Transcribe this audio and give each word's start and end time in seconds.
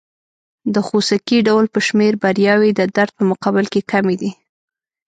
د 0.73 0.75
خوسکي 0.87 1.37
ډول 1.47 1.65
په 1.73 1.79
شمېر 1.87 2.13
بریاوې 2.23 2.71
د 2.75 2.81
درد 2.95 3.11
په 3.17 3.23
مقابل 3.31 3.65
کې 3.73 3.81
کمې 3.91 4.15
دي. 4.21 4.31